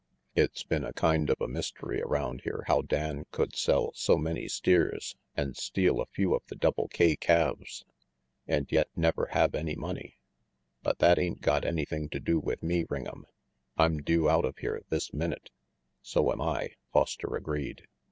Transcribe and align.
It's 0.33 0.63
been 0.63 0.83
a 0.83 0.93
kind 0.93 1.29
of 1.29 1.39
a 1.39 1.47
mystery 1.47 2.01
around 2.01 2.41
here 2.41 2.63
how 2.65 2.81
Dan 2.81 3.25
could 3.29 3.55
sell 3.55 3.91
so 3.93 4.17
many 4.17 4.47
steers 4.47 5.15
and 5.37 5.55
steal 5.55 6.01
a 6.01 6.07
few 6.07 6.33
of 6.33 6.41
the 6.47 6.55
Double 6.55 6.87
K 6.87 7.15
calves, 7.15 7.85
and 8.47 8.65
.yet 8.71 8.87
never 8.95 9.27
have 9.33 9.53
any 9.53 9.75
money. 9.75 10.17
But 10.81 10.97
that 10.97 11.17
186 11.17 11.19
RANGY 11.19 11.35
PETE 11.35 11.37
ain't 11.37 11.63
got 11.63 11.69
anything 11.69 12.09
to 12.09 12.19
do 12.19 12.39
with 12.39 12.63
me, 12.63 12.83
Ring 12.89 13.05
'em. 13.07 13.25
I'm 13.77 14.01
due 14.01 14.27
out 14.27 14.43
of 14.45 14.57
here 14.57 14.81
this 14.89 15.13
minute." 15.13 15.51
"So 16.01 16.31
am 16.31 16.41
I," 16.41 16.71
Foster 16.91 17.35
agreed. 17.35 17.85